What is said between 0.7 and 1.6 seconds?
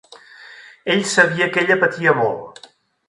Ell sabia